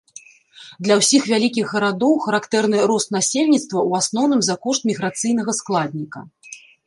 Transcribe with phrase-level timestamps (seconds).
[0.85, 6.19] Для ўсіх вялікіх гарадоў характэрны рост насельніцтва ў асноўным за кошт міграцыйнага складніка.